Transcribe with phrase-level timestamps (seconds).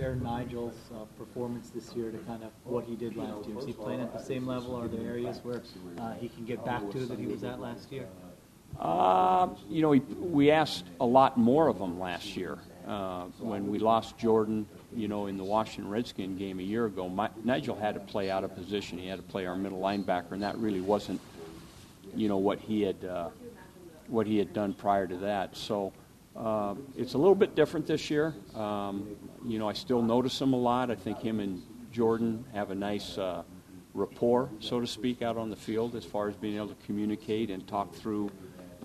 [0.00, 3.58] compare Nigel's uh, performance this year to kind of what he did last year?
[3.58, 4.74] Is he playing at the same level?
[4.74, 5.60] Are there areas where
[5.98, 8.06] uh, he can get back to that he was at last year?
[8.78, 12.56] Uh, you know, we, we asked a lot more of him last year.
[12.86, 14.66] Uh, when we lost Jordan,
[14.96, 18.30] you know, in the Washington Redskin game a year ago, my, Nigel had to play
[18.30, 18.96] out of position.
[18.96, 21.20] He had to play our middle linebacker, and that really wasn't,
[22.14, 23.28] you know, what he had uh,
[24.08, 25.56] what he had done prior to that.
[25.56, 25.92] So
[26.40, 28.34] uh, it's a little bit different this year.
[28.54, 30.90] Um, you know, I still notice him a lot.
[30.90, 33.42] I think him and Jordan have a nice uh,
[33.92, 37.50] rapport, so to speak, out on the field as far as being able to communicate
[37.50, 38.30] and talk through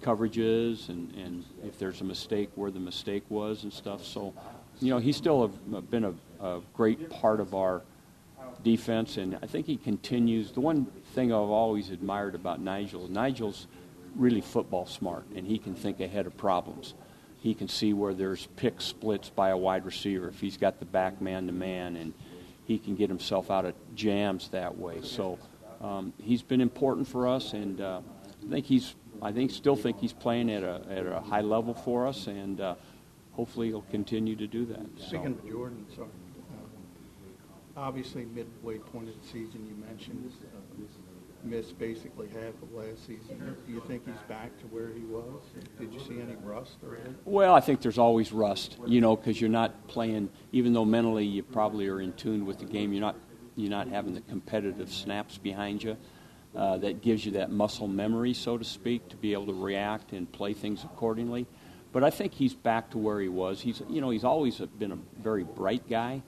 [0.00, 4.02] coverages and, and if there's a mistake, where the mistake was and stuff.
[4.02, 4.32] So,
[4.80, 7.82] you know, he's still a, been a, a great part of our
[8.64, 10.52] defense, and I think he continues.
[10.52, 13.66] The one thing I've always admired about Nigel, is Nigel's
[14.16, 16.94] really football smart, and he can think ahead of problems.
[17.42, 20.84] He can see where there's pick splits by a wide receiver if he's got the
[20.84, 22.14] back man to man, and
[22.66, 25.00] he can get himself out of jams that way.
[25.02, 25.40] So
[25.80, 28.00] um, he's been important for us, and uh,
[28.46, 31.74] I think he's I think still think he's playing at a at a high level
[31.74, 32.76] for us, and uh,
[33.32, 34.86] hopefully he'll continue to do that.
[34.96, 35.44] Speaking so.
[35.44, 36.08] of Jordan, sorry.
[37.76, 40.58] Uh, obviously, midway point of the season, you mentioned uh,
[41.44, 43.56] missed basically half of last season.
[43.66, 45.42] Do you think he's back to where he was?
[45.78, 46.98] Did you see any rust or?
[47.24, 50.30] Well, I think there's always rust, you know, because you're not playing.
[50.52, 53.16] Even though mentally you probably are in tune with the game, you're not
[53.56, 55.96] you're not having the competitive snaps behind you.
[56.54, 60.12] Uh, that gives you that muscle memory, so to speak, to be able to react
[60.12, 61.46] and play things accordingly.
[61.92, 63.62] But I think he's back to where he was.
[63.62, 66.22] He's, you know, he's always been a very bright guy.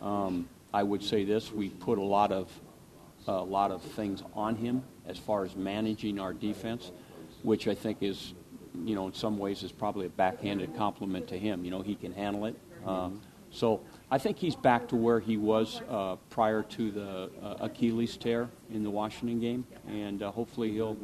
[0.00, 2.48] Um, I would say this: we put a lot of
[3.26, 6.92] a lot of things on him as far as managing our defense,
[7.42, 8.34] which I think is,
[8.84, 11.64] you know, in some ways is probably a backhanded compliment to him.
[11.64, 12.56] You know, he can handle it.
[12.84, 13.10] Uh,
[13.50, 18.16] so I think he's back to where he was uh, prior to the uh, Achilles
[18.16, 20.96] tear in the Washington game, and uh, hopefully he'll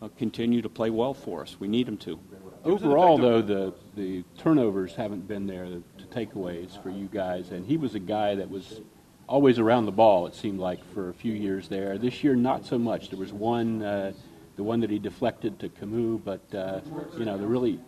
[0.00, 1.56] uh, continue to play well for us.
[1.58, 2.18] We need him to.
[2.64, 7.66] Overall, though, the the turnovers haven't been there, the, the takeaways for you guys, and
[7.66, 8.82] he was a guy that was
[9.30, 10.26] always around the ball.
[10.26, 11.96] It seemed like for a few years there.
[11.96, 13.10] This year, not so much.
[13.10, 14.12] There was one, uh,
[14.56, 16.80] the one that he deflected to Kamu, but uh,
[17.16, 17.78] you know, the really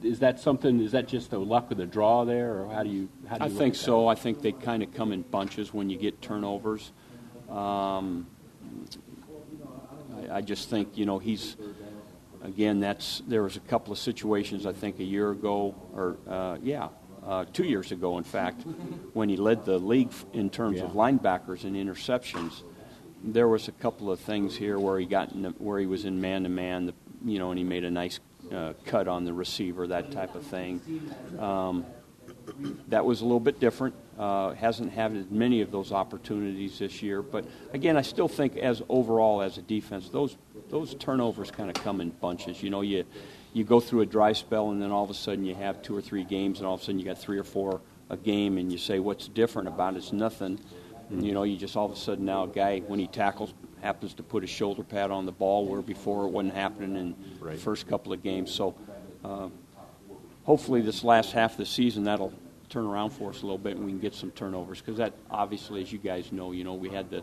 [0.00, 0.80] is that something?
[0.80, 3.08] Is that just the luck of the draw there, or how do you?
[3.26, 4.06] How do you I think so.
[4.06, 6.92] I think they kind of come in bunches when you get turnovers.
[7.50, 8.28] Um,
[10.30, 11.56] I, I, just think you know he's
[12.44, 12.78] again.
[12.78, 16.90] That's there was a couple of situations I think a year ago, or uh, yeah,
[17.28, 18.62] uh, two years ago, in fact,
[19.12, 20.84] when he led the league in terms yeah.
[20.84, 22.62] of linebackers and interceptions.
[23.22, 26.20] There was a couple of things here where he got in, where he was in
[26.20, 26.92] man to man,
[27.24, 28.20] you know, and he made a nice
[28.52, 30.80] uh, cut on the receiver, that type of thing.
[31.38, 31.84] Um,
[32.88, 33.94] that was a little bit different.
[34.18, 38.56] Uh, hasn't had as many of those opportunities this year, but again, I still think
[38.56, 40.36] as overall as a defense, those
[40.70, 42.62] those turnovers kind of come in bunches.
[42.62, 43.04] You know, you
[43.52, 45.96] you go through a dry spell, and then all of a sudden you have two
[45.96, 48.58] or three games, and all of a sudden you got three or four a game,
[48.58, 49.98] and you say, "What's different about it?
[49.98, 50.58] It's nothing."
[51.10, 53.54] And, you know, you just all of a sudden now a guy when he tackles
[53.80, 57.14] happens to put a shoulder pad on the ball where before it wasn't happening in
[57.40, 57.54] right.
[57.54, 58.50] the first couple of games.
[58.50, 58.74] So
[59.24, 59.48] uh,
[60.44, 62.32] hopefully this last half of the season that'll
[62.68, 65.14] turn around for us a little bit and we can get some turnovers because that
[65.30, 67.22] obviously, as you guys know, you know we had the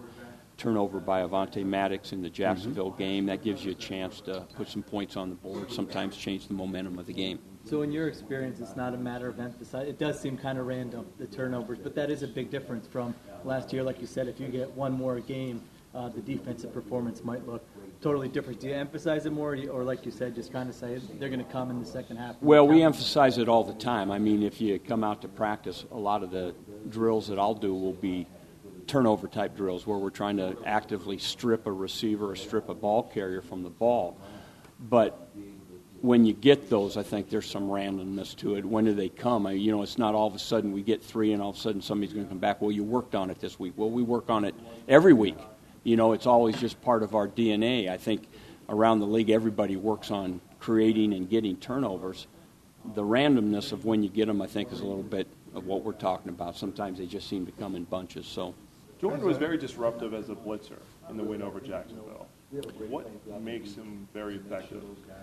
[0.57, 3.01] turnover by Avonte Maddox in the Jacksonville mm-hmm.
[3.01, 3.25] game.
[3.25, 5.71] That gives you a chance to put some points on the board.
[5.71, 7.39] Sometimes change the momentum of the game.
[7.63, 9.89] So, in your experience, it's not a matter of emphasizing.
[9.89, 13.15] It does seem kind of random the turnovers, but that is a big difference from
[13.43, 13.81] last year.
[13.81, 15.61] Like you said, if you get one more game
[15.95, 17.63] uh, the defensive performance might look
[18.01, 18.59] totally different.
[18.59, 21.43] Do you emphasize it more, or like you said, just kind of say they're going
[21.43, 22.35] to come in the second half?
[22.41, 24.11] Well, we emphasize it all the time.
[24.11, 26.53] I mean, if you come out to practice, a lot of the
[26.89, 28.27] drills that I'll do will be
[28.87, 33.03] turnover type drills where we're trying to actively strip a receiver or strip a ball
[33.03, 34.17] carrier from the ball.
[34.79, 35.29] But
[36.01, 38.65] when you get those, I think there's some randomness to it.
[38.65, 39.47] When do they come?
[39.47, 41.55] I, you know, it's not all of a sudden we get three and all of
[41.55, 42.61] a sudden somebody's going to come back.
[42.61, 43.73] Well, you worked on it this week.
[43.75, 44.55] Well, we work on it
[44.87, 45.37] every week
[45.85, 47.89] you know, it's always just part of our DNA.
[47.89, 48.27] I think
[48.67, 52.27] around the league, everybody works on creating and getting turnovers.
[52.95, 55.83] The randomness of when you get them, I think, is a little bit of what
[55.83, 56.57] we're talking about.
[56.57, 58.25] Sometimes they just seem to come in bunches.
[58.25, 58.55] So,
[59.05, 60.79] Jordan was very disruptive as a blitzer
[61.11, 62.25] in the win over Jacksonville.
[62.89, 63.07] What
[63.39, 64.81] makes him very effective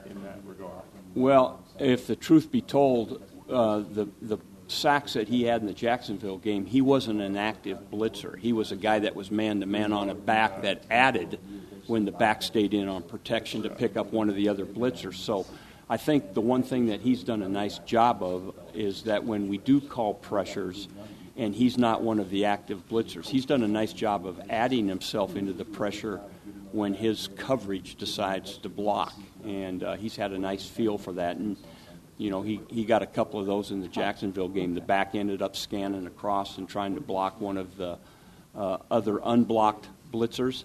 [0.09, 0.83] in that regard?
[1.17, 4.39] Well, if the truth be told, uh, the the
[4.69, 8.39] sacks that he had in the Jacksonville game, he wasn't an active blitzer.
[8.39, 11.41] He was a guy that was man to man on a back that added
[11.89, 15.17] when the back stayed in on protection to pick up one of the other blitzers.
[15.17, 15.45] So
[15.91, 19.49] I think the one thing that he's done a nice job of is that when
[19.49, 20.87] we do call pressures,
[21.37, 24.89] and he's not one of the active blitzers, he's done a nice job of adding
[24.89, 26.21] himself into the pressure
[26.73, 29.15] when his coverage decides to block.
[29.45, 31.37] And uh, he's had a nice feel for that.
[31.37, 31.57] And,
[32.17, 34.75] you know, he, he got a couple of those in the Jacksonville game.
[34.75, 37.99] The back ended up scanning across and trying to block one of the
[38.55, 40.65] uh, other unblocked blitzers.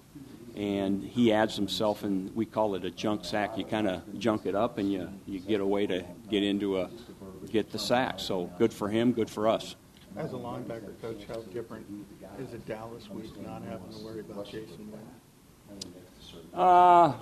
[0.55, 3.57] And he adds himself, and we call it a junk sack.
[3.57, 6.79] You kind of junk it up, and you, you get a way to get into
[6.79, 6.89] a
[7.51, 8.19] get the sack.
[8.19, 9.75] So good for him, good for us.
[10.17, 11.85] As a linebacker coach, how different
[12.39, 15.87] is it Dallas week not having to worry about Jason Witten?
[16.53, 17.13] Uh,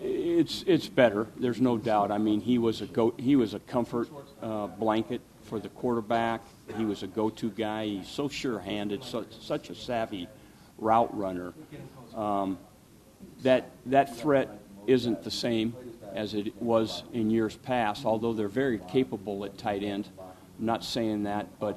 [0.00, 1.26] it's it's better.
[1.36, 2.12] There's no doubt.
[2.12, 3.14] I mean, he was a go.
[3.16, 4.08] He was a comfort
[4.40, 6.42] uh, blanket for the quarterback.
[6.76, 7.86] He was a go-to guy.
[7.86, 10.28] He's so sure-handed, so, such a savvy
[10.78, 11.52] route runner.
[12.14, 12.58] Um,
[13.42, 15.74] that that threat isn't the same
[16.14, 18.04] as it was in years past.
[18.04, 20.08] Although they're very capable at tight end.
[20.58, 21.76] I'm not saying that, but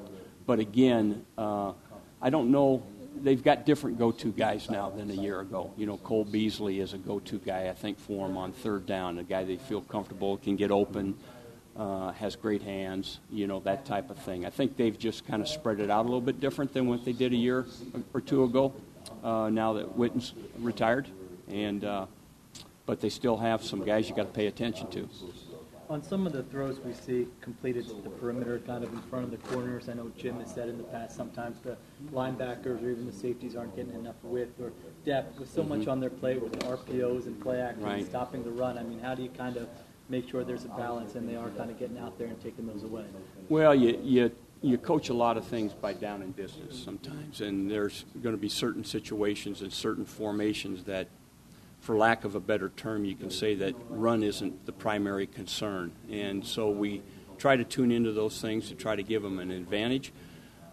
[0.50, 1.72] but again, uh,
[2.20, 2.82] I don't know
[3.22, 5.72] they've got different go-to guys now than a year ago.
[5.76, 9.18] You know, Cole Beasley is a go-to guy, I think, for them on third down.
[9.18, 11.16] A guy they feel comfortable, can get open,
[11.76, 13.20] uh, has great hands.
[13.30, 14.44] You know, that type of thing.
[14.44, 17.04] I think they've just kind of spread it out a little bit different than what
[17.04, 17.64] they did a year
[18.12, 18.72] or two ago.
[19.22, 21.06] Uh, now that Witten's retired,
[21.48, 22.06] and uh,
[22.86, 25.08] but they still have some guys you got to pay attention to
[25.90, 29.24] on some of the throws we see completed to the perimeter, kind of in front
[29.24, 31.76] of the corners, I know Jim has said in the past sometimes the
[32.12, 34.72] linebackers or even the safeties aren't getting enough width or
[35.04, 35.90] depth with so much mm-hmm.
[35.90, 37.98] on their plate with the RPOs and play action right.
[37.98, 38.78] and stopping the run.
[38.78, 39.68] I mean, how do you kind of
[40.08, 42.68] make sure there's a balance and they are kind of getting out there and taking
[42.68, 43.04] those away?
[43.48, 44.30] Well, you, you,
[44.62, 48.40] you coach a lot of things by down and distance sometimes, and there's going to
[48.40, 51.08] be certain situations and certain formations that
[51.80, 55.92] for lack of a better term, you can say that run isn't the primary concern.
[56.10, 57.02] And so we
[57.38, 60.12] try to tune into those things to try to give them an advantage.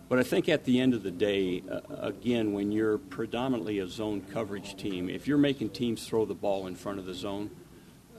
[0.09, 3.88] But I think at the end of the day, uh, again, when you're predominantly a
[3.88, 7.50] zone coverage team, if you're making teams throw the ball in front of the zone,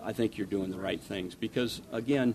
[0.03, 1.35] I think you're doing the right things.
[1.35, 2.35] Because, again,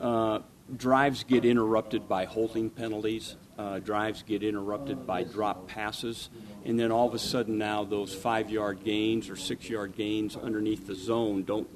[0.00, 0.40] uh,
[0.74, 6.30] drives get interrupted by holding penalties, uh, drives get interrupted by drop passes
[6.66, 10.36] and then all of a sudden now those five yard gains or six yard gains
[10.36, 11.68] underneath the zone don't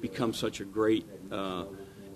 [0.00, 1.64] become such a great uh,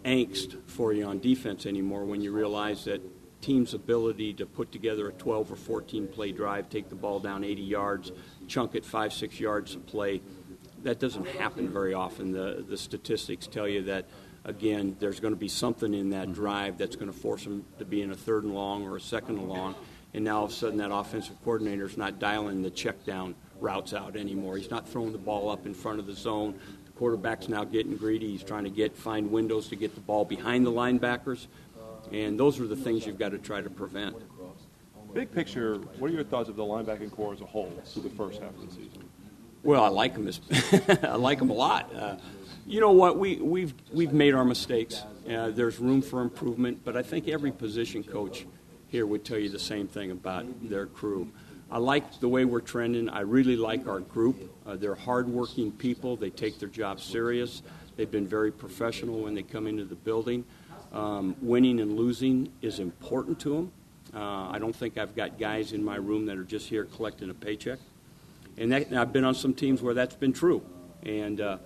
[0.04, 3.02] angst for you on defense anymore when you realize that
[3.42, 7.42] team's ability to put together a 12 or 14 play drive, take the ball down
[7.42, 8.12] 80 yards,
[8.46, 10.20] chunk it five, six yards of play,
[10.82, 12.32] that doesn't happen very often.
[12.32, 14.06] The, the statistics tell you that,
[14.44, 17.84] again, there's going to be something in that drive that's going to force them to
[17.84, 19.74] be in a third and long or a second and long
[20.14, 23.34] and now all of a sudden that offensive coordinator is not dialing the check down
[23.60, 24.56] routes out anymore.
[24.56, 26.58] He's not throwing the ball up in front of the zone.
[26.86, 28.30] The quarterback's now getting greedy.
[28.30, 31.46] He's trying to get find windows to get the ball behind the linebackers,
[32.12, 34.16] and those are the things you've got to try to prevent.
[35.12, 38.10] Big picture, what are your thoughts of the linebacking corps as a whole through the
[38.10, 39.08] first half of the season?
[39.62, 40.26] Well, I like them.
[40.26, 40.40] As,
[41.02, 41.94] I like them a lot.
[41.94, 42.16] Uh,
[42.66, 43.18] you know what?
[43.18, 45.02] We, we've we've made our mistakes.
[45.28, 48.46] Uh, there's room for improvement, but I think every position coach
[48.88, 51.30] here would tell you the same thing about their crew.
[51.70, 53.08] I like the way we're trending.
[53.08, 54.36] I really like our group.
[54.66, 56.16] Uh, they're hardworking people.
[56.16, 57.62] They take their job serious.
[57.96, 60.44] They've been very professional when they come into the building.
[60.92, 63.72] Um, winning and losing is important to them.
[64.12, 67.30] Uh, I don't think I've got guys in my room that are just here collecting
[67.30, 67.78] a paycheck.
[68.56, 70.62] And, that, and I've been on some teams where that's been true.
[71.02, 71.58] And uh,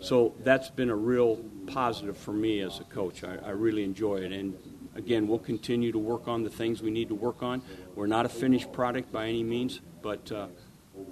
[0.00, 3.22] so that's been a real positive for me as a coach.
[3.22, 4.32] I, I really enjoy it.
[4.32, 4.56] And
[4.94, 7.62] again, we'll continue to work on the things we need to work on.
[7.94, 10.46] We're not a finished product by any means, but uh,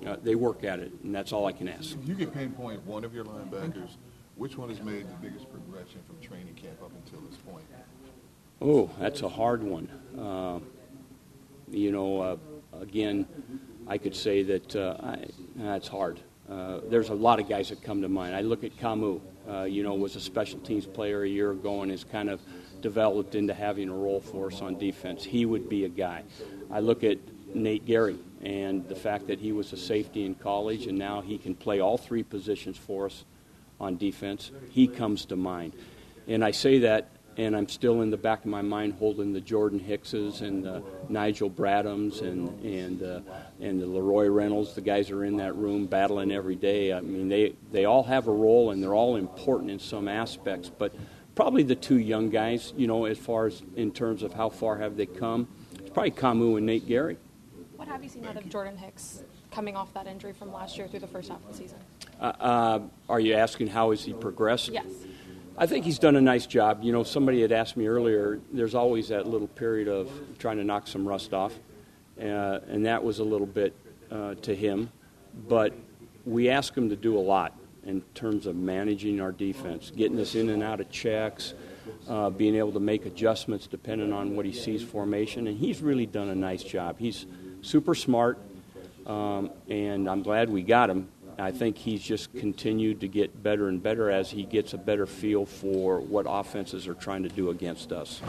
[0.06, 1.96] uh, they work at it, and that's all I can ask.
[2.04, 3.96] You can pinpoint one of your linebackers,
[4.36, 7.64] which one has made the biggest progression from training camp up until this point?
[8.60, 9.88] Oh, that's a hard one.
[10.18, 10.58] Uh,
[11.70, 12.36] you know, uh,
[12.80, 13.26] again,
[13.88, 15.24] I could say that uh, I,
[15.56, 16.20] that's hard.
[16.50, 18.34] Uh, there's a lot of guys that come to mind.
[18.34, 19.20] I look at Kamu.
[19.70, 22.40] you know, was a special teams player a year ago and is kind of
[22.80, 25.24] developed into having a role for us on defense.
[25.24, 26.22] He would be a guy.
[26.70, 27.18] I look at
[27.54, 31.38] Nate Gerry and the fact that he was a safety in college and now he
[31.38, 33.24] can play all three positions for us
[33.80, 34.50] on defense.
[34.70, 35.74] He comes to mind.
[36.26, 39.40] And I say that, and I'm still in the back of my mind holding the
[39.40, 43.20] Jordan Hickses and the Nigel Bradhams and and uh,
[43.60, 44.74] and the Leroy Reynolds.
[44.74, 46.92] The guys are in that room battling every day.
[46.92, 50.68] I mean, they they all have a role and they're all important in some aspects,
[50.68, 50.92] but
[51.36, 54.76] probably the two young guys, you know, as far as in terms of how far
[54.78, 55.46] have they come.
[55.78, 57.16] It's probably Kamu and Nate Gerry.
[57.76, 60.88] What have you seen out of Jordan Hicks coming off that injury from last year
[60.88, 61.78] through the first half of the season?
[62.20, 64.70] Uh, uh, are you asking how has he progressed?
[64.70, 64.86] Yes.
[65.60, 66.84] I think he's done a nice job.
[66.84, 70.64] You know, somebody had asked me earlier, there's always that little period of trying to
[70.64, 71.52] knock some rust off,
[72.16, 73.74] uh, and that was a little bit
[74.08, 74.88] uh, to him.
[75.48, 75.74] But
[76.24, 80.36] we ask him to do a lot in terms of managing our defense, getting us
[80.36, 81.54] in and out of checks,
[82.08, 86.06] uh, being able to make adjustments depending on what he sees formation, and he's really
[86.06, 87.00] done a nice job.
[87.00, 87.26] He's
[87.62, 88.38] super smart,
[89.06, 91.08] um, and I'm glad we got him.
[91.38, 95.06] I think he's just continued to get better and better as he gets a better
[95.06, 98.20] feel for what offenses are trying to do against us.